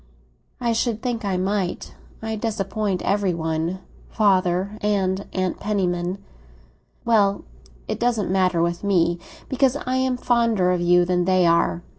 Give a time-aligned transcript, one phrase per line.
[0.59, 1.93] "I should think I might.
[2.23, 6.17] I disappoint every one—father and Aunt Penniman."
[7.05, 7.43] "Well,
[7.87, 11.83] it doesn't matter with me, because I am fonder of you than they are."